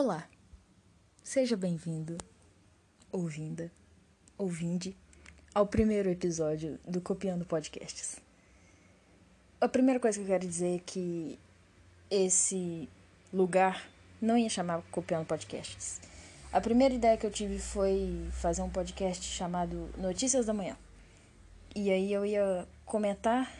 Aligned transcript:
Olá, 0.00 0.28
seja 1.24 1.56
bem-vindo, 1.56 2.16
ouvinda, 3.10 3.68
ouvinde, 4.38 4.96
ao 5.52 5.66
primeiro 5.66 6.08
episódio 6.08 6.78
do 6.86 7.00
Copiando 7.00 7.44
Podcasts. 7.44 8.20
A 9.60 9.66
primeira 9.66 9.98
coisa 9.98 10.16
que 10.16 10.22
eu 10.22 10.28
quero 10.28 10.46
dizer 10.46 10.76
é 10.76 10.78
que 10.78 11.36
esse 12.08 12.88
lugar 13.32 13.90
não 14.22 14.38
ia 14.38 14.48
chamar 14.48 14.82
Copiando 14.92 15.26
Podcasts. 15.26 16.00
A 16.52 16.60
primeira 16.60 16.94
ideia 16.94 17.16
que 17.16 17.26
eu 17.26 17.32
tive 17.32 17.58
foi 17.58 18.24
fazer 18.34 18.62
um 18.62 18.70
podcast 18.70 19.24
chamado 19.24 19.90
Notícias 19.98 20.46
da 20.46 20.54
Manhã. 20.54 20.76
E 21.74 21.90
aí 21.90 22.12
eu 22.12 22.24
ia 22.24 22.68
comentar 22.86 23.52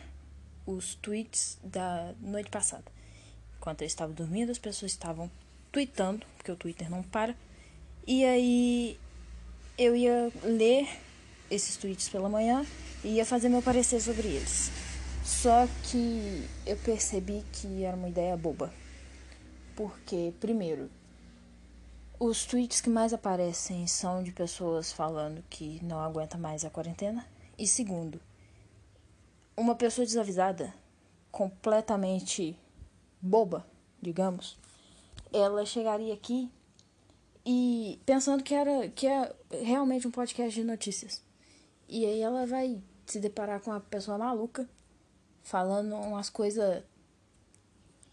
os 0.65 0.95
tweets 0.95 1.59
da 1.61 2.13
noite 2.21 2.49
passada. 2.49 2.85
Enquanto 3.57 3.81
eu 3.81 3.87
estava 3.87 4.13
dormindo, 4.13 4.53
as 4.53 4.57
pessoas 4.57 4.93
estavam 4.93 5.29
tweetando, 5.71 6.25
porque 6.37 6.51
o 6.51 6.55
Twitter 6.55 6.89
não 6.89 7.03
para. 7.03 7.35
E 8.05 8.25
aí 8.25 8.99
eu 9.77 9.95
ia 9.95 10.31
ler 10.43 10.87
esses 11.49 11.77
tweets 11.77 12.09
pela 12.09 12.29
manhã 12.29 12.65
e 13.03 13.15
ia 13.15 13.25
fazer 13.25 13.49
meu 13.49 13.61
parecer 13.61 14.01
sobre 14.01 14.27
eles. 14.27 14.71
Só 15.23 15.67
que 15.83 16.47
eu 16.65 16.75
percebi 16.77 17.43
que 17.51 17.83
era 17.83 17.95
uma 17.95 18.09
ideia 18.09 18.35
boba. 18.35 18.73
Porque, 19.75 20.33
primeiro, 20.39 20.89
os 22.19 22.45
tweets 22.45 22.81
que 22.81 22.89
mais 22.89 23.13
aparecem 23.13 23.87
são 23.87 24.21
de 24.21 24.31
pessoas 24.31 24.91
falando 24.91 25.43
que 25.49 25.79
não 25.83 26.01
aguenta 26.01 26.37
mais 26.37 26.65
a 26.65 26.69
quarentena. 26.69 27.25
E 27.57 27.65
segundo, 27.65 28.19
uma 29.55 29.75
pessoa 29.75 30.05
desavisada, 30.05 30.73
completamente 31.31 32.57
boba, 33.21 33.65
digamos, 34.01 34.57
ela 35.31 35.65
chegaria 35.65 36.13
aqui 36.13 36.51
e 37.45 37.99
pensando 38.05 38.43
que 38.43 38.53
era 38.53 38.89
que 38.89 39.07
é 39.07 39.35
realmente 39.51 40.07
um 40.07 40.11
podcast 40.11 40.53
de 40.53 40.65
notícias. 40.65 41.23
E 41.87 42.05
aí 42.05 42.21
ela 42.21 42.45
vai 42.45 42.81
se 43.05 43.19
deparar 43.19 43.59
com 43.61 43.71
uma 43.71 43.79
pessoa 43.79 44.17
maluca 44.17 44.69
falando 45.41 45.95
umas 45.95 46.29
coisas 46.29 46.83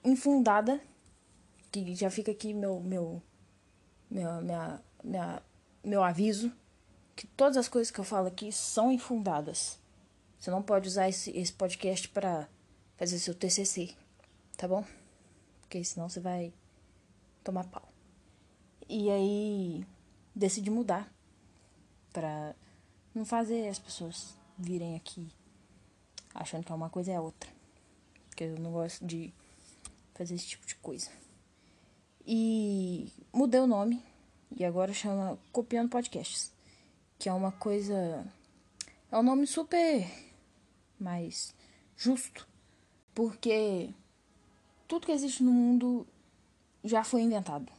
infundada 0.05 0.81
que 1.71 1.95
já 1.95 2.09
fica 2.09 2.31
aqui 2.31 2.55
meu 2.55 2.81
meu 2.81 3.21
meu 4.11 4.41
minha, 4.41 4.83
minha, 5.03 5.43
meu 5.85 6.03
aviso 6.03 6.51
que 7.15 7.27
todas 7.27 7.57
as 7.57 7.69
coisas 7.69 7.91
que 7.91 7.99
eu 7.99 8.05
falo 8.05 8.29
aqui 8.29 8.53
são 8.53 8.93
infundadas. 8.93 9.79
Você 10.39 10.51
não 10.51 10.63
pode 10.63 10.87
usar 10.87 11.09
esse, 11.09 11.31
esse 11.31 11.53
podcast 11.53 12.09
para 12.11 12.47
fazer 12.97 13.19
seu 13.19 13.35
TCC, 13.35 13.95
tá 14.57 14.69
bom? 14.69 14.85
Porque 15.63 15.83
senão 15.83 16.09
você 16.09 16.21
vai 16.21 16.53
tomar 17.47 17.65
pau. 17.69 17.89
E 18.89 19.09
aí 19.11 19.87
decidi 20.35 20.71
mudar 20.71 21.11
pra 22.13 22.55
não 23.15 23.25
fazer 23.25 23.69
as 23.69 23.79
pessoas 23.79 24.35
virem 24.59 24.97
aqui 24.97 25.31
achando 26.35 26.65
que 26.65 26.73
é 26.73 26.75
uma 26.75 26.91
coisa 26.91 27.13
é 27.13 27.21
outra. 27.21 27.51
Porque 28.29 28.45
eu 28.45 28.59
não 28.59 28.73
gosto 28.73 29.07
de 29.07 29.33
fazer 30.15 30.35
esse 30.35 30.49
tipo 30.49 30.67
de 30.67 30.75
coisa. 30.77 31.11
E 32.27 33.11
mudei 33.33 33.61
o 33.61 33.67
nome 33.67 34.03
e 34.57 34.65
agora 34.65 34.93
chama 34.93 35.39
Copiando 35.53 35.91
Podcasts, 35.91 36.53
que 37.19 37.29
é 37.29 37.33
uma 37.33 37.53
coisa 37.53 38.27
é 39.11 39.17
um 39.17 39.23
nome 39.23 39.47
super 39.47 40.05
mais 40.99 41.55
justo, 41.97 42.47
porque 43.15 43.91
tudo 44.89 45.07
que 45.07 45.13
existe 45.13 45.43
no 45.43 45.53
mundo 45.53 46.07
já 46.87 47.05
foi 47.05 47.23
inventado. 47.23 47.73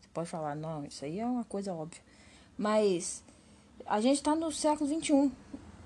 Você 0.00 0.08
pode 0.12 0.28
falar, 0.28 0.54
não, 0.54 0.84
isso 0.84 1.04
aí 1.04 1.20
é 1.20 1.26
uma 1.26 1.44
coisa 1.44 1.72
óbvia. 1.72 2.02
Mas 2.56 3.22
a 3.86 4.00
gente 4.00 4.16
está 4.16 4.34
no 4.34 4.50
século 4.52 4.88
XXI. 4.88 5.30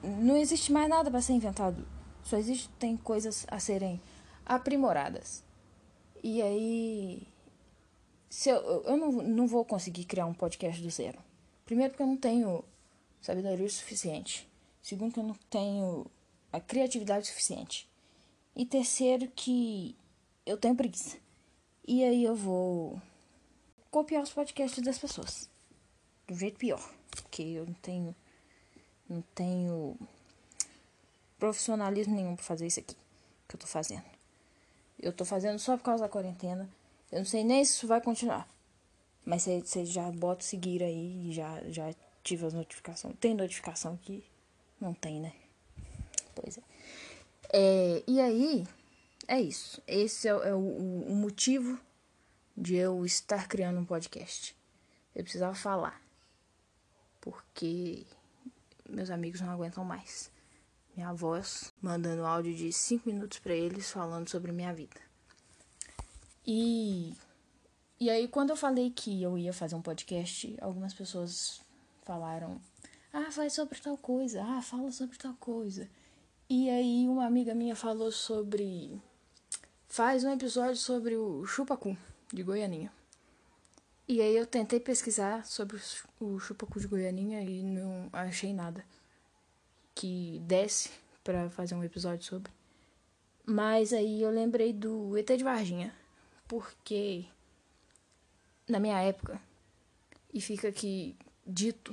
Não 0.02 0.36
existe 0.36 0.72
mais 0.72 0.88
nada 0.88 1.10
para 1.10 1.20
ser 1.20 1.32
inventado. 1.32 1.86
Só 2.22 2.36
existem 2.36 2.96
coisas 2.96 3.46
a 3.50 3.58
serem 3.58 4.00
aprimoradas. 4.44 5.42
E 6.22 6.42
aí. 6.42 7.26
Se 8.28 8.50
eu 8.50 8.58
eu 8.84 8.96
não, 8.96 9.10
não 9.10 9.46
vou 9.46 9.64
conseguir 9.64 10.04
criar 10.04 10.26
um 10.26 10.34
podcast 10.34 10.82
do 10.82 10.90
zero. 10.90 11.18
Primeiro, 11.64 11.92
porque 11.92 12.02
eu 12.02 12.06
não 12.06 12.16
tenho 12.16 12.64
sabedoria 13.20 13.68
suficiente. 13.68 14.48
Segundo, 14.82 15.12
que 15.12 15.20
eu 15.20 15.24
não 15.24 15.34
tenho 15.50 16.06
a 16.52 16.60
criatividade 16.60 17.26
suficiente. 17.26 17.88
E 18.54 18.66
terceiro, 18.66 19.30
que 19.34 19.96
eu 20.44 20.56
tenho 20.56 20.74
preguiça. 20.74 21.16
E 21.90 22.04
aí 22.04 22.22
eu 22.22 22.34
vou 22.34 23.00
copiar 23.90 24.22
os 24.22 24.30
podcasts 24.30 24.84
das 24.84 24.98
pessoas. 24.98 25.48
Do 26.26 26.34
jeito 26.34 26.58
pior. 26.58 26.86
Porque 27.10 27.42
eu 27.42 27.64
não 27.64 27.72
tenho. 27.72 28.14
Não 29.08 29.22
tenho 29.34 29.96
profissionalismo 31.38 32.14
nenhum 32.14 32.36
pra 32.36 32.44
fazer 32.44 32.66
isso 32.66 32.78
aqui. 32.78 32.94
Que 33.48 33.56
eu 33.56 33.60
tô 33.60 33.66
fazendo. 33.66 34.04
Eu 35.00 35.14
tô 35.14 35.24
fazendo 35.24 35.58
só 35.58 35.78
por 35.78 35.84
causa 35.84 36.02
da 36.02 36.10
quarentena. 36.10 36.68
Eu 37.10 37.20
não 37.20 37.24
sei 37.24 37.42
nem 37.42 37.64
se 37.64 37.72
isso 37.72 37.86
vai 37.86 38.02
continuar. 38.02 38.46
Mas 39.24 39.44
você 39.44 39.86
já 39.86 40.10
bota 40.10 40.44
seguir 40.44 40.82
aí 40.82 41.32
já, 41.32 41.62
já 41.70 41.94
tive 42.22 42.44
as 42.44 42.52
notificações. 42.52 43.16
Tem 43.18 43.34
notificação 43.34 43.94
aqui? 43.94 44.22
Não 44.78 44.92
tem, 44.92 45.22
né? 45.22 45.32
Pois 46.34 46.58
é. 46.58 46.62
é 47.50 48.04
e 48.06 48.20
aí, 48.20 48.66
é 49.28 49.38
isso. 49.38 49.82
Esse 49.86 50.26
é, 50.26 50.30
é 50.30 50.54
o, 50.54 50.58
o, 50.58 51.14
motivo 51.14 51.78
de 52.56 52.76
eu 52.76 53.04
estar 53.04 53.46
criando 53.46 53.78
um 53.78 53.84
podcast. 53.84 54.56
Eu 55.14 55.22
precisava 55.22 55.54
falar. 55.54 56.00
Porque 57.20 58.06
meus 58.88 59.10
amigos 59.10 59.42
não 59.42 59.50
aguentam 59.50 59.84
mais. 59.84 60.30
Minha 60.96 61.12
voz 61.12 61.74
mandando 61.80 62.24
áudio 62.24 62.54
de 62.54 62.72
5 62.72 63.06
minutos 63.06 63.38
para 63.38 63.52
eles 63.52 63.90
falando 63.90 64.30
sobre 64.30 64.50
minha 64.50 64.72
vida. 64.72 64.98
E 66.46 67.14
e 68.00 68.08
aí 68.08 68.28
quando 68.28 68.50
eu 68.50 68.56
falei 68.56 68.90
que 68.90 69.22
eu 69.22 69.36
ia 69.36 69.52
fazer 69.52 69.74
um 69.74 69.82
podcast, 69.82 70.56
algumas 70.62 70.94
pessoas 70.94 71.60
falaram: 72.02 72.58
"Ah, 73.12 73.30
faz 73.30 73.52
sobre 73.52 73.78
tal 73.78 73.98
coisa. 73.98 74.42
Ah, 74.42 74.62
fala 74.62 74.90
sobre 74.90 75.18
tal 75.18 75.34
coisa". 75.34 75.88
E 76.48 76.70
aí 76.70 77.06
uma 77.06 77.26
amiga 77.26 77.54
minha 77.54 77.76
falou 77.76 78.10
sobre 78.10 78.98
faz 79.98 80.22
um 80.22 80.32
episódio 80.32 80.76
sobre 80.76 81.16
o 81.16 81.44
chupacu 81.44 81.96
de 82.32 82.44
Goianinha. 82.44 82.92
E 84.06 84.22
aí 84.22 84.36
eu 84.36 84.46
tentei 84.46 84.78
pesquisar 84.78 85.44
sobre 85.44 85.76
o 86.20 86.38
chupacu 86.38 86.78
de 86.78 86.86
Goianinha 86.86 87.42
e 87.42 87.64
não 87.64 88.08
achei 88.12 88.54
nada 88.54 88.84
que 89.96 90.40
desse 90.44 90.92
para 91.24 91.50
fazer 91.50 91.74
um 91.74 91.82
episódio 91.82 92.24
sobre. 92.24 92.52
Mas 93.44 93.92
aí 93.92 94.22
eu 94.22 94.30
lembrei 94.30 94.72
do 94.72 95.18
ET 95.18 95.26
de 95.36 95.42
Varginha, 95.42 95.92
porque 96.46 97.24
na 98.68 98.78
minha 98.78 99.00
época, 99.00 99.42
e 100.32 100.40
fica 100.40 100.68
aqui 100.68 101.16
dito 101.44 101.92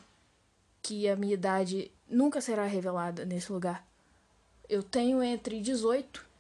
que 0.80 1.10
a 1.10 1.16
minha 1.16 1.34
idade 1.34 1.92
nunca 2.08 2.40
será 2.40 2.68
revelada 2.68 3.26
nesse 3.26 3.52
lugar. 3.52 3.84
Eu 4.70 4.84
tenho 4.84 5.24
entre 5.24 5.60
18 5.60 6.35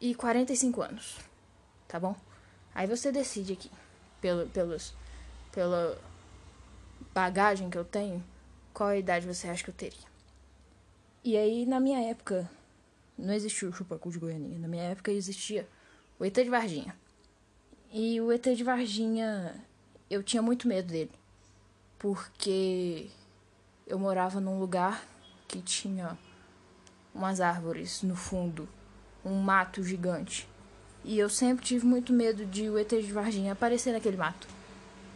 e 0.00 0.14
45 0.14 0.82
anos, 0.82 1.18
tá 1.88 1.98
bom? 1.98 2.14
Aí 2.74 2.86
você 2.86 3.10
decide 3.10 3.54
aqui, 3.54 3.70
pelo, 4.20 4.48
pelos, 4.48 4.94
pela 5.52 5.98
bagagem 7.14 7.70
que 7.70 7.78
eu 7.78 7.84
tenho, 7.84 8.22
qual 8.74 8.94
idade 8.94 9.26
você 9.26 9.48
acha 9.48 9.64
que 9.64 9.70
eu 9.70 9.74
teria. 9.74 10.06
E 11.24 11.36
aí, 11.36 11.64
na 11.64 11.80
minha 11.80 12.10
época, 12.10 12.48
não 13.18 13.32
existia 13.32 13.68
o 13.68 13.72
chupacu 13.72 14.10
de 14.10 14.18
Goiânia. 14.18 14.58
Na 14.58 14.68
minha 14.68 14.84
época 14.84 15.10
existia 15.10 15.66
o 16.18 16.24
ET 16.24 16.34
de 16.34 16.50
Varginha. 16.50 16.94
E 17.90 18.20
o 18.20 18.30
ET 18.30 18.42
de 18.42 18.62
Varginha, 18.62 19.64
eu 20.10 20.22
tinha 20.22 20.42
muito 20.42 20.68
medo 20.68 20.88
dele. 20.88 21.10
Porque 21.98 23.08
eu 23.86 23.98
morava 23.98 24.40
num 24.40 24.60
lugar 24.60 25.02
que 25.48 25.62
tinha 25.62 26.16
umas 27.14 27.40
árvores 27.40 28.02
no 28.02 28.14
fundo 28.14 28.68
um 29.26 29.40
mato 29.40 29.82
gigante. 29.82 30.48
E 31.04 31.18
eu 31.18 31.28
sempre 31.28 31.64
tive 31.64 31.84
muito 31.84 32.12
medo 32.12 32.46
de 32.46 32.70
o 32.70 32.78
ET 32.78 32.88
de 32.88 33.12
Varginha 33.12 33.52
aparecer 33.52 33.92
naquele 33.92 34.16
mato. 34.16 34.46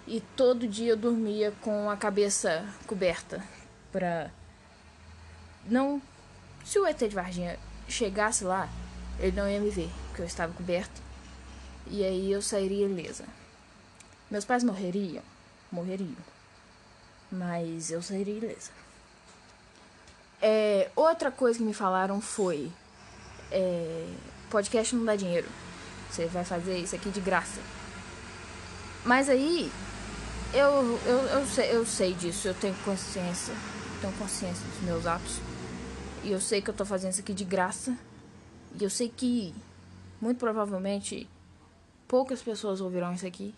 E 0.06 0.20
todo 0.36 0.66
dia 0.66 0.92
eu 0.92 0.96
dormia 0.96 1.52
com 1.60 1.88
a 1.88 1.96
cabeça 1.96 2.66
coberta 2.86 3.42
pra 3.92 4.30
não 5.64 6.02
se 6.64 6.78
o 6.78 6.86
ET 6.86 6.98
de 6.98 7.08
Varginha 7.08 7.58
chegasse 7.88 8.44
lá, 8.44 8.68
ele 9.18 9.36
não 9.36 9.48
ia 9.48 9.60
me 9.60 9.70
ver, 9.70 9.90
porque 10.08 10.22
eu 10.22 10.26
estava 10.26 10.52
coberto. 10.52 11.00
E 11.86 12.04
aí 12.04 12.30
eu 12.30 12.42
sairia 12.42 12.86
ilesa. 12.86 13.24
Meus 14.30 14.44
pais 14.44 14.62
morreriam, 14.62 15.22
morreriam. 15.70 16.16
Mas 17.30 17.90
eu 17.90 18.02
sairia 18.02 18.34
ilesa. 18.34 18.70
É, 20.42 20.90
outra 20.96 21.30
coisa 21.30 21.58
que 21.58 21.64
me 21.64 21.74
falaram 21.74 22.20
foi 22.20 22.70
é, 23.50 24.06
podcast 24.50 24.94
não 24.94 25.04
dá 25.04 25.16
dinheiro. 25.16 25.48
Você 26.10 26.26
vai 26.26 26.44
fazer 26.44 26.78
isso 26.78 26.94
aqui 26.96 27.10
de 27.10 27.20
graça. 27.20 27.60
Mas 29.04 29.28
aí, 29.28 29.70
eu, 30.52 30.98
eu, 31.06 31.18
eu, 31.28 31.46
sei, 31.46 31.74
eu 31.74 31.86
sei 31.86 32.14
disso, 32.14 32.48
eu 32.48 32.54
tenho 32.54 32.74
consciência. 32.84 33.54
Tenho 34.00 34.12
consciência 34.14 34.66
dos 34.66 34.80
meus 34.82 35.06
atos. 35.06 35.38
E 36.24 36.32
eu 36.32 36.40
sei 36.40 36.60
que 36.60 36.70
eu 36.70 36.74
tô 36.74 36.84
fazendo 36.84 37.12
isso 37.12 37.20
aqui 37.20 37.32
de 37.32 37.44
graça. 37.44 37.96
E 38.78 38.84
eu 38.84 38.90
sei 38.90 39.08
que, 39.08 39.54
muito 40.20 40.38
provavelmente, 40.38 41.28
poucas 42.06 42.42
pessoas 42.42 42.80
ouvirão 42.80 43.12
isso 43.12 43.26
aqui. 43.26 43.54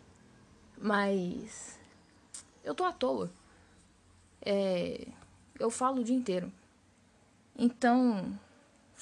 Mas. 0.78 1.78
Eu 2.62 2.74
tô 2.74 2.84
à 2.84 2.92
toa. 2.92 3.30
É, 4.44 5.06
eu 5.58 5.70
falo 5.70 6.00
o 6.00 6.04
dia 6.04 6.14
inteiro. 6.14 6.52
Então, 7.56 8.38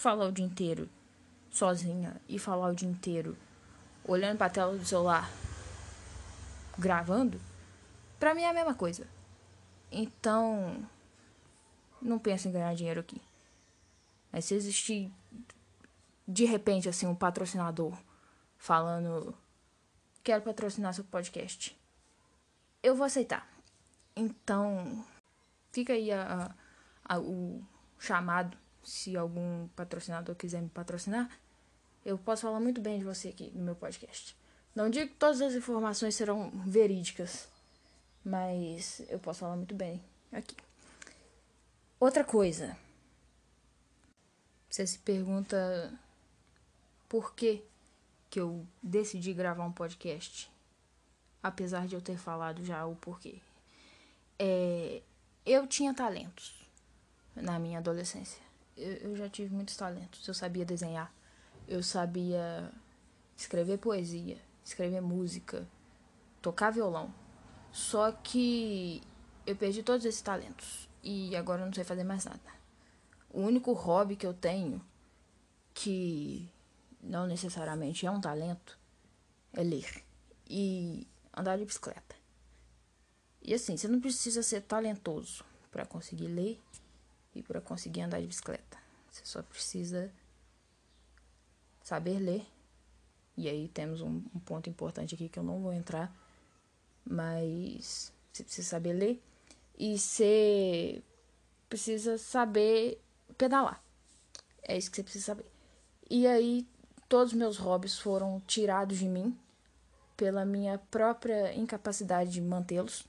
falar 0.01 0.25
o 0.25 0.33
dia 0.33 0.47
inteiro 0.47 0.89
sozinha 1.51 2.19
e 2.27 2.39
falar 2.39 2.69
o 2.69 2.75
dia 2.75 2.89
inteiro 2.89 3.37
olhando 4.03 4.39
para 4.39 4.47
a 4.47 4.51
tela 4.51 4.75
do 4.75 4.85
celular 4.85 5.31
gravando, 6.79 7.39
pra 8.19 8.35
mim 8.35 8.41
é 8.41 8.49
a 8.49 8.55
mesma 8.55 8.75
coisa. 8.75 9.07
Então, 9.93 10.83
não 12.01 12.19
penso 12.19 12.49
em 12.49 12.53
ganhar 12.53 12.75
dinheiro 12.75 13.01
aqui. 13.01 13.21
Mas 14.33 14.47
se 14.47 14.55
existir 14.55 15.13
de 16.27 16.47
repente 16.47 16.89
assim 16.89 17.07
um 17.07 17.15
patrocinador 17.15 17.93
falando 18.57 19.37
quero 20.25 20.43
patrocinar 20.43 20.95
seu 20.95 21.05
podcast, 21.05 21.79
eu 22.83 22.95
vou 22.95 23.05
aceitar. 23.05 23.47
Então, 24.17 25.05
fica 25.71 25.93
aí 25.93 26.11
a, 26.11 26.55
a, 27.05 27.19
o 27.19 27.63
chamado 27.99 28.57
se 28.83 29.17
algum 29.17 29.69
patrocinador 29.69 30.35
quiser 30.35 30.61
me 30.61 30.69
patrocinar. 30.69 31.31
Eu 32.05 32.17
posso 32.19 32.43
falar 32.43 32.61
muito 32.61 32.81
bem 32.81 32.99
de 32.99 33.05
você 33.05 33.29
aqui 33.29 33.51
no 33.55 33.63
meu 33.63 33.75
podcast. 33.75 34.37
Não 34.75 34.89
digo 34.89 35.11
que 35.11 35.17
todas 35.17 35.41
as 35.41 35.55
informações 35.55 36.15
serão 36.15 36.51
verídicas, 36.67 37.49
mas 38.25 39.03
eu 39.09 39.19
posso 39.19 39.41
falar 39.41 39.57
muito 39.57 39.75
bem 39.75 40.01
aqui. 40.33 40.57
Outra 41.99 42.25
coisa. 42.25 42.77
Você 44.71 44.87
se 44.87 44.99
pergunta 45.01 45.93
por 47.09 47.35
que 47.35 47.63
que 48.31 48.39
eu 48.39 48.65
decidi 48.81 49.35
gravar 49.35 49.65
um 49.65 49.73
podcast, 49.73 50.49
apesar 51.43 51.89
de 51.89 51.97
eu 51.97 52.01
ter 52.01 52.17
falado 52.17 52.65
já 52.65 52.87
o 52.87 52.95
porquê. 52.95 53.41
É, 54.39 55.03
eu 55.45 55.67
tinha 55.67 55.93
talentos 55.93 56.65
na 57.35 57.59
minha 57.59 57.79
adolescência. 57.79 58.41
Eu, 58.81 59.11
eu 59.11 59.17
já 59.17 59.29
tive 59.29 59.55
muitos 59.55 59.77
talentos. 59.77 60.27
Eu 60.27 60.35
sabia 60.35 60.65
desenhar, 60.65 61.13
eu 61.69 61.83
sabia 61.83 62.73
escrever 63.37 63.79
poesia, 63.79 64.39
escrever 64.65 65.01
música, 65.01 65.67
tocar 66.41 66.71
violão. 66.71 67.13
Só 67.73 68.11
que 68.11 69.03
eu 69.47 69.55
perdi 69.55 69.83
todos 69.83 70.05
esses 70.05 70.21
talentos 70.21 70.89
e 71.03 71.37
agora 71.37 71.63
eu 71.63 71.67
não 71.67 71.73
sei 71.73 71.85
fazer 71.85 72.05
mais 72.05 72.25
nada. 72.25 72.41
O 73.33 73.41
único 73.41 73.73
hobby 73.73 74.17
que 74.17 74.27
eu 74.27 74.35
tenho 74.35 74.85
que 75.73 76.49
não 77.01 77.27
necessariamente 77.27 78.05
é 78.07 78.11
um 78.11 78.21
talento 78.21 78.79
é 79.53 79.63
ler 79.63 80.05
e 80.49 81.07
andar 81.37 81.57
de 81.57 81.65
bicicleta. 81.65 82.17
E 83.43 83.55
assim, 83.55 83.77
você 83.77 83.89
não 83.89 84.01
precisa 84.01 84.43
ser 84.43 84.63
talentoso 84.63 85.45
para 85.71 85.87
conseguir 85.87 86.27
ler 86.27 86.61
e 87.35 87.43
para 87.43 87.61
conseguir 87.61 88.03
andar 88.03 88.21
de 88.21 88.27
bicicleta. 88.27 88.79
Você 89.11 89.25
só 89.25 89.43
precisa 89.43 90.13
saber 91.83 92.19
ler 92.19 92.47
e 93.37 93.49
aí 93.49 93.69
temos 93.69 94.01
um, 94.01 94.23
um 94.35 94.41
ponto 94.41 94.69
importante 94.69 95.15
aqui 95.15 95.29
que 95.29 95.39
eu 95.39 95.43
não 95.43 95.61
vou 95.61 95.73
entrar, 95.73 96.15
mas 97.05 98.13
você 98.33 98.45
precisa 98.45 98.69
saber 98.69 98.93
ler 98.93 99.23
e 99.79 99.99
você 99.99 101.03
precisa 101.69 102.19
saber 102.19 103.01
pedalar. 103.39 103.83
É 104.63 104.77
isso 104.77 104.91
que 104.91 104.97
você 104.97 105.03
precisa 105.03 105.25
saber. 105.27 105.47
E 106.09 106.27
aí 106.27 106.67
todos 107.09 107.33
os 107.33 107.39
meus 107.39 107.57
hobbies 107.57 107.99
foram 107.99 108.41
tirados 108.47 108.99
de 108.99 109.07
mim 109.07 109.37
pela 110.17 110.45
minha 110.45 110.79
própria 110.91 111.55
incapacidade 111.55 112.31
de 112.31 112.41
mantê-los. 112.41 113.07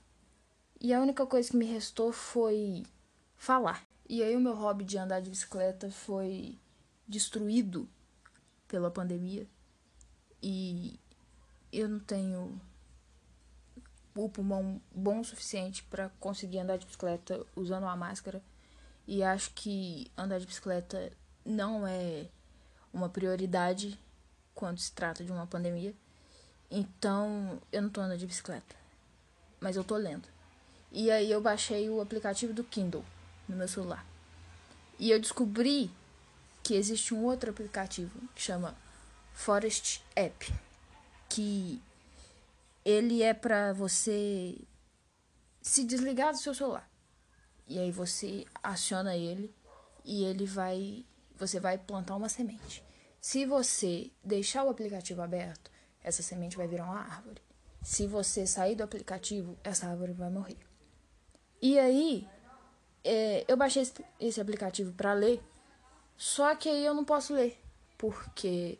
E 0.80 0.94
a 0.94 1.00
única 1.00 1.26
coisa 1.26 1.50
que 1.50 1.56
me 1.56 1.66
restou 1.66 2.10
foi 2.10 2.84
falar. 3.36 3.86
E 4.08 4.22
aí 4.22 4.36
o 4.36 4.40
meu 4.40 4.54
hobby 4.54 4.84
de 4.84 4.98
andar 4.98 5.20
de 5.20 5.30
bicicleta 5.30 5.90
foi 5.90 6.58
destruído 7.06 7.88
pela 8.68 8.90
pandemia. 8.90 9.46
E 10.42 10.98
eu 11.72 11.88
não 11.88 12.00
tenho 12.00 12.60
o 14.14 14.28
pulmão 14.28 14.80
bom 14.94 15.20
o 15.20 15.24
suficiente 15.24 15.82
para 15.84 16.10
conseguir 16.20 16.58
andar 16.58 16.76
de 16.76 16.86
bicicleta 16.86 17.46
usando 17.54 17.84
uma 17.84 17.96
máscara. 17.96 18.42
E 19.06 19.22
acho 19.22 19.52
que 19.54 20.10
andar 20.16 20.38
de 20.38 20.46
bicicleta 20.46 21.12
não 21.44 21.86
é 21.86 22.28
uma 22.92 23.08
prioridade 23.08 23.98
quando 24.54 24.78
se 24.78 24.92
trata 24.92 25.24
de 25.24 25.32
uma 25.32 25.46
pandemia. 25.46 25.94
Então, 26.70 27.60
eu 27.70 27.82
não 27.82 27.90
tô 27.90 28.00
andando 28.00 28.18
de 28.18 28.26
bicicleta, 28.26 28.76
mas 29.60 29.76
eu 29.76 29.84
tô 29.84 29.96
lendo. 29.96 30.28
E 30.90 31.10
aí 31.10 31.30
eu 31.30 31.40
baixei 31.40 31.88
o 31.88 32.00
aplicativo 32.00 32.52
do 32.52 32.64
Kindle 32.64 33.04
no 33.52 33.58
meu 33.58 33.68
celular. 33.68 34.04
E 34.98 35.10
eu 35.10 35.20
descobri 35.20 35.90
que 36.62 36.74
existe 36.74 37.14
um 37.14 37.24
outro 37.24 37.50
aplicativo 37.50 38.18
que 38.34 38.42
chama 38.42 38.76
Forest 39.32 40.02
App, 40.16 40.52
que 41.28 41.80
ele 42.84 43.22
é 43.22 43.34
para 43.34 43.72
você 43.72 44.58
se 45.60 45.84
desligar 45.84 46.32
do 46.32 46.38
seu 46.38 46.54
celular. 46.54 46.88
E 47.68 47.78
aí 47.78 47.90
você 47.90 48.44
aciona 48.62 49.16
ele 49.16 49.54
e 50.04 50.24
ele 50.24 50.46
vai 50.46 51.04
você 51.38 51.58
vai 51.58 51.78
plantar 51.78 52.16
uma 52.16 52.28
semente. 52.28 52.84
Se 53.20 53.44
você 53.44 54.10
deixar 54.22 54.64
o 54.64 54.70
aplicativo 54.70 55.22
aberto, 55.22 55.70
essa 56.02 56.22
semente 56.22 56.56
vai 56.56 56.66
virar 56.66 56.84
uma 56.84 57.00
árvore. 57.00 57.40
Se 57.82 58.06
você 58.06 58.46
sair 58.46 58.76
do 58.76 58.84
aplicativo, 58.84 59.56
essa 59.64 59.88
árvore 59.88 60.12
vai 60.12 60.30
morrer. 60.30 60.58
E 61.60 61.78
aí, 61.78 62.28
é, 63.04 63.44
eu 63.48 63.56
baixei 63.56 63.82
esse, 63.82 64.04
esse 64.20 64.40
aplicativo 64.40 64.92
para 64.92 65.12
ler, 65.12 65.42
só 66.16 66.54
que 66.54 66.68
aí 66.68 66.84
eu 66.84 66.94
não 66.94 67.04
posso 67.04 67.34
ler, 67.34 67.58
porque 67.98 68.78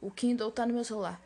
o 0.00 0.10
Kindle 0.10 0.50
tá 0.50 0.66
no 0.66 0.74
meu 0.74 0.84
celular. 0.84 1.20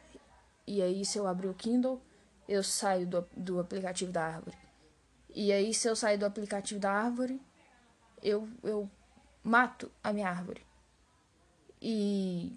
E 0.67 0.83
aí, 0.83 1.05
se 1.05 1.19
eu 1.19 1.27
abrir 1.27 1.49
o 1.49 1.55
Kindle, 1.55 2.01
eu 2.49 2.63
saio 2.63 3.07
do, 3.07 3.27
do 3.37 3.61
aplicativo 3.61 4.13
da 4.13 4.25
árvore. 4.25 4.57
E 5.35 5.53
aí, 5.53 5.75
se 5.75 5.89
eu 5.89 5.97
sair 5.97 6.17
do 6.17 6.27
aplicativo 6.27 6.81
da 6.81 6.91
árvore, 6.91 7.41
eu, 8.23 8.49
eu 8.63 8.91
mato 9.43 9.91
a 10.03 10.13
minha 10.13 10.29
árvore. 10.29 10.65
E 11.81 12.57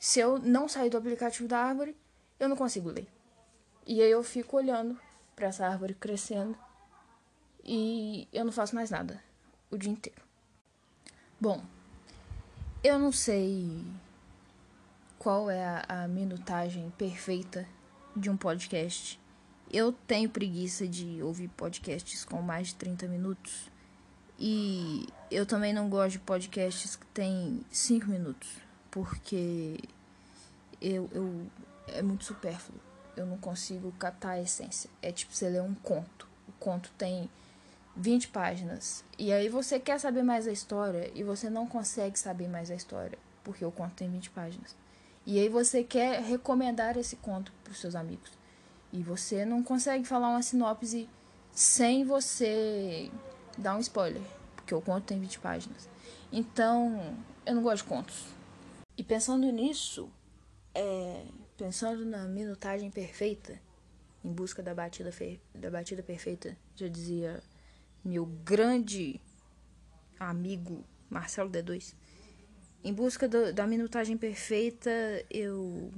se 0.00 0.20
eu 0.20 0.38
não 0.38 0.68
sair 0.68 0.88
do 0.88 0.96
aplicativo 0.96 1.48
da 1.48 1.58
árvore, 1.58 1.96
eu 2.38 2.48
não 2.48 2.56
consigo 2.56 2.90
ler. 2.90 3.06
E 3.86 4.02
aí 4.02 4.10
eu 4.10 4.22
fico 4.22 4.56
olhando 4.56 4.98
para 5.34 5.48
essa 5.48 5.66
árvore 5.66 5.94
crescendo 5.94 6.56
e 7.66 8.28
eu 8.32 8.44
não 8.44 8.52
faço 8.52 8.74
mais 8.74 8.90
nada 8.90 9.20
o 9.70 9.76
dia 9.76 9.90
inteiro. 9.90 10.22
Bom, 11.40 11.62
eu 12.82 12.98
não 12.98 13.10
sei 13.10 13.84
qual 15.18 15.50
é 15.50 15.64
a, 15.64 16.04
a 16.04 16.08
minutagem 16.08 16.92
perfeita 16.96 17.66
de 18.14 18.30
um 18.30 18.36
podcast. 18.36 19.20
Eu 19.72 19.92
tenho 19.92 20.30
preguiça 20.30 20.86
de 20.86 21.20
ouvir 21.20 21.48
podcasts 21.48 22.24
com 22.24 22.40
mais 22.40 22.68
de 22.68 22.76
30 22.76 23.08
minutos. 23.08 23.68
E 24.38 25.08
eu 25.30 25.44
também 25.44 25.72
não 25.72 25.88
gosto 25.88 26.12
de 26.12 26.18
podcasts 26.20 26.94
que 26.94 27.06
tem 27.06 27.60
5 27.70 28.06
minutos. 28.06 28.48
Porque 28.90 29.80
eu, 30.80 31.10
eu 31.12 31.46
é 31.88 32.02
muito 32.02 32.24
supérfluo. 32.24 32.80
Eu 33.16 33.26
não 33.26 33.38
consigo 33.38 33.90
captar 33.98 34.32
a 34.32 34.40
essência. 34.40 34.88
É 35.02 35.10
tipo 35.10 35.34
você 35.34 35.48
ler 35.48 35.62
um 35.62 35.74
conto. 35.74 36.28
O 36.48 36.52
conto 36.52 36.92
tem 36.96 37.28
20 37.96 38.28
páginas. 38.28 39.02
E 39.18 39.32
aí 39.32 39.48
você 39.48 39.80
quer 39.80 39.98
saber 39.98 40.22
mais 40.22 40.46
a 40.46 40.52
história 40.52 41.10
e 41.14 41.22
você 41.22 41.48
não 41.48 41.66
consegue 41.66 42.18
saber 42.18 42.48
mais 42.48 42.70
a 42.70 42.74
história. 42.74 43.18
Porque 43.42 43.64
o 43.64 43.72
conto 43.72 43.94
tem 43.94 44.10
20 44.10 44.30
páginas. 44.30 44.76
E 45.24 45.38
aí 45.38 45.48
você 45.48 45.82
quer 45.82 46.20
recomendar 46.20 46.96
esse 46.96 47.16
conto 47.16 47.52
para 47.64 47.72
os 47.72 47.80
seus 47.80 47.94
amigos. 47.94 48.30
E 48.92 49.02
você 49.02 49.44
não 49.44 49.62
consegue 49.62 50.04
falar 50.04 50.28
uma 50.28 50.42
sinopse 50.42 51.08
sem 51.52 52.04
você 52.04 53.10
dar 53.56 53.76
um 53.76 53.80
spoiler, 53.80 54.22
porque 54.54 54.74
o 54.74 54.80
conto 54.80 55.04
tem 55.04 55.18
20 55.18 55.38
páginas. 55.38 55.88
Então, 56.30 57.16
eu 57.44 57.54
não 57.54 57.62
gosto 57.62 57.82
de 57.82 57.88
contos. 57.88 58.26
E 58.96 59.02
pensando 59.02 59.50
nisso, 59.50 60.08
é, 60.74 61.24
pensando 61.56 62.04
na 62.04 62.26
minutagem 62.26 62.90
perfeita, 62.90 63.60
em 64.24 64.32
busca 64.32 64.62
da 64.62 64.74
batida, 64.74 65.10
da 65.54 65.70
batida 65.70 66.02
perfeita, 66.02 66.56
já 66.74 66.88
dizia 66.88 67.42
meu 68.06 68.24
grande 68.24 69.20
amigo 70.18 70.84
Marcelo 71.10 71.50
D2. 71.50 71.94
Em 72.84 72.94
busca 72.94 73.28
do, 73.28 73.52
da 73.52 73.66
minutagem 73.66 74.16
perfeita, 74.16 74.90
eu 75.28 75.92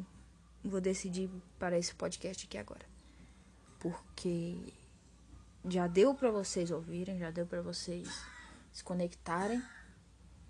vou 0.65 0.81
decidir 0.81 1.31
para 1.59 1.79
esse 1.79 1.95
podcast 1.95 2.47
aqui 2.47 2.57
agora. 2.57 2.87
porque 3.79 4.73
já 5.69 5.87
deu 5.87 6.15
para 6.15 6.31
vocês 6.31 6.71
ouvirem, 6.71 7.19
já 7.19 7.31
deu 7.31 7.47
para 7.47 7.61
vocês 7.61 8.09
se 8.73 8.83
conectarem. 8.83 9.63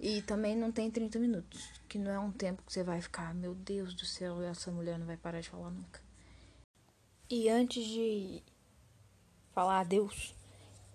E 0.01 0.23
também 0.23 0.55
não 0.55 0.71
tem 0.71 0.89
30 0.89 1.19
minutos, 1.19 1.73
que 1.89 1.99
não 1.99 2.13
é 2.13 2.19
um 2.21 2.31
tempo 2.31 2.63
que 2.63 2.73
você 2.73 2.85
vai 2.85 3.01
ficar, 3.01 3.35
meu 3.35 3.53
Deus 3.53 3.95
do 3.95 4.07
céu, 4.07 4.41
essa 4.43 4.71
mulher 4.71 4.97
não 4.97 5.07
vai 5.07 5.17
parar 5.17 5.41
de 5.41 5.49
falar 5.49 5.73
nunca. 5.73 6.01
E 7.29 7.49
antes 7.49 7.85
de 7.85 8.45
falar 9.53 9.81
adeus, 9.81 10.38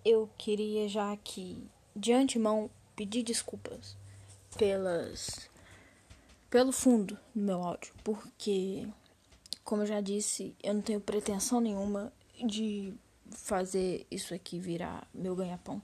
eu 0.06 0.30
queria 0.38 0.88
já 0.88 1.12
aqui, 1.12 1.68
de 1.96 2.14
antemão, 2.14 2.70
pedir 2.96 3.24
desculpas 3.24 3.96
pelas 4.58 5.50
pelo 6.50 6.72
fundo 6.72 7.18
do 7.34 7.42
meu 7.42 7.64
áudio, 7.64 7.94
porque 8.04 8.88
como 9.64 9.82
eu 9.82 9.88
já 9.88 10.02
disse, 10.02 10.56
eu 10.62 10.74
não 10.74 10.82
tenho 10.82 11.02
pretensão 11.02 11.60
nenhuma 11.60 12.14
de 12.46 12.94
fazer 13.32 14.06
isso 14.12 14.34
aqui 14.34 14.60
virar 14.60 15.08
meu 15.14 15.36
ganha-pão, 15.36 15.82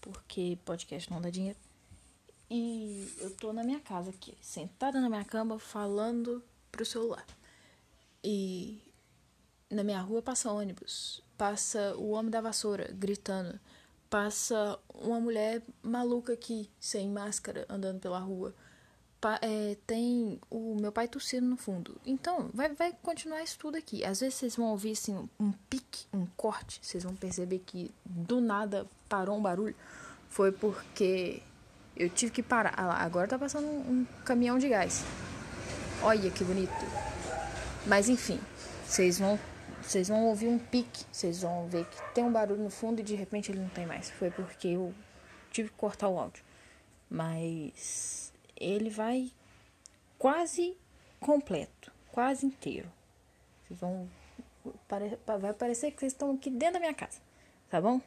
porque 0.00 0.58
podcast 0.64 1.10
não 1.10 1.20
dá 1.20 1.30
dinheiro. 1.30 1.58
E 2.50 3.10
eu 3.20 3.34
tô 3.36 3.52
na 3.52 3.62
minha 3.62 3.80
casa 3.80 4.10
aqui, 4.10 4.34
sentada 4.40 5.00
na 5.00 5.08
minha 5.08 5.24
cama, 5.24 5.58
falando 5.58 6.42
pro 6.70 6.84
celular. 6.84 7.26
E 8.22 8.82
na 9.70 9.84
minha 9.84 10.00
rua 10.00 10.20
passa 10.20 10.50
ônibus, 10.50 11.22
passa 11.38 11.94
o 11.96 12.10
homem 12.10 12.30
da 12.30 12.40
vassoura 12.40 12.90
gritando, 12.92 13.58
passa 14.10 14.78
uma 14.92 15.20
mulher 15.20 15.62
maluca 15.80 16.32
aqui, 16.32 16.68
sem 16.80 17.08
máscara, 17.08 17.64
andando 17.68 18.00
pela 18.00 18.18
rua. 18.18 18.52
Pa 19.20 19.38
é, 19.42 19.76
tem 19.86 20.40
o 20.50 20.76
meu 20.76 20.92
pai 20.92 21.08
tossindo 21.08 21.46
no 21.46 21.56
fundo. 21.56 22.00
Então, 22.04 22.50
vai, 22.52 22.72
vai 22.74 22.92
continuar 23.02 23.42
isso 23.42 23.58
tudo 23.58 23.76
aqui. 23.76 24.04
Às 24.04 24.20
vezes 24.20 24.34
vocês 24.34 24.56
vão 24.56 24.66
ouvir 24.66 24.92
assim, 24.92 25.28
um 25.40 25.52
pique, 25.70 26.06
um 26.12 26.26
corte. 26.36 26.80
Vocês 26.82 27.02
vão 27.02 27.14
perceber 27.14 27.60
que 27.60 27.90
do 28.04 28.40
nada 28.40 28.86
parou 29.08 29.36
um 29.36 29.42
barulho. 29.42 29.74
Foi 30.28 30.52
porque 30.52 31.42
eu 31.96 32.08
tive 32.08 32.30
que 32.30 32.42
parar. 32.44 32.74
Ah 32.76 32.86
lá, 32.86 32.94
agora 32.98 33.26
tá 33.26 33.38
passando 33.38 33.66
um, 33.66 33.80
um 33.90 34.06
caminhão 34.24 34.56
de 34.56 34.68
gás. 34.68 35.04
Olha 36.00 36.30
que 36.30 36.44
bonito. 36.44 36.70
Mas 37.86 38.08
enfim, 38.08 38.38
vocês 38.86 39.18
vão 39.18 39.38
vocês 39.88 40.08
vão 40.08 40.26
ouvir 40.26 40.48
um 40.48 40.58
pique, 40.58 41.04
vocês 41.10 41.40
vão 41.40 41.66
ver 41.66 41.86
que 41.86 41.96
tem 42.14 42.22
um 42.22 42.30
barulho 42.30 42.62
no 42.62 42.68
fundo 42.68 43.00
e 43.00 43.02
de 43.02 43.14
repente 43.14 43.50
ele 43.50 43.60
não 43.60 43.70
tem 43.70 43.86
mais. 43.86 44.10
Foi 44.10 44.30
porque 44.30 44.68
eu 44.68 44.94
tive 45.50 45.70
que 45.70 45.76
cortar 45.76 46.08
o 46.08 46.18
áudio. 46.18 46.44
Mas 47.08 48.30
ele 48.54 48.90
vai 48.90 49.32
quase 50.18 50.76
completo, 51.18 51.90
quase 52.12 52.44
inteiro. 52.44 52.90
Vocês 53.66 53.80
vão 53.80 54.08
vai 55.40 55.54
parecer 55.54 55.90
que 55.90 56.00
vocês 56.00 56.12
estão 56.12 56.32
aqui 56.32 56.50
dentro 56.50 56.74
da 56.74 56.80
minha 56.80 56.92
casa, 56.92 57.18
tá 57.70 57.80
bom? 57.80 57.98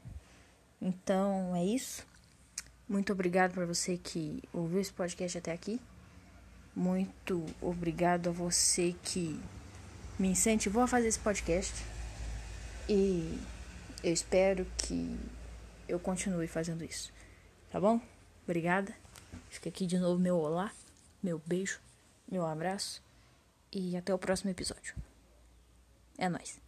Então 0.79 1.55
é 1.55 1.65
isso. 1.65 2.05
Muito 2.87 3.11
obrigado 3.11 3.53
para 3.53 3.65
você 3.65 3.97
que 3.97 4.43
ouviu 4.53 4.79
esse 4.79 4.93
podcast 4.93 5.39
até 5.39 5.51
aqui. 5.51 5.81
Muito 6.75 7.43
obrigado 7.59 8.29
a 8.29 8.31
você 8.31 8.95
que 9.01 9.41
me 10.21 10.29
incentivou 10.29 10.83
a 10.83 10.87
fazer 10.87 11.07
esse 11.07 11.17
podcast. 11.17 11.73
E 12.87 13.39
eu 14.03 14.13
espero 14.13 14.67
que 14.77 15.19
eu 15.87 15.99
continue 15.99 16.47
fazendo 16.47 16.85
isso. 16.85 17.11
Tá 17.71 17.79
bom? 17.79 17.99
Obrigada. 18.43 18.93
Fica 19.49 19.69
aqui 19.69 19.87
de 19.87 19.97
novo 19.97 20.21
meu 20.21 20.37
olá, 20.37 20.71
meu 21.23 21.41
beijo, 21.45 21.79
meu 22.31 22.45
abraço 22.45 23.01
e 23.71 23.97
até 23.97 24.13
o 24.13 24.19
próximo 24.19 24.51
episódio. 24.51 24.93
É 26.19 26.29
nóis. 26.29 26.61